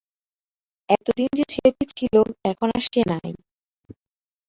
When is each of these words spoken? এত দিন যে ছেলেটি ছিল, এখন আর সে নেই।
এত 0.89 1.07
দিন 1.17 1.29
যে 1.37 1.45
ছেলেটি 1.49 1.85
ছিল, 1.91 2.15
এখন 2.51 2.67
আর 2.75 2.81
সে 2.85 3.01
নেই। 3.11 3.33